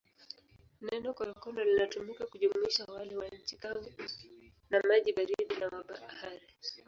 [0.85, 3.91] Neno konokono linatumika kujumuisha wale wa nchi kavu,
[4.71, 6.47] wa maji baridi na wa bahari.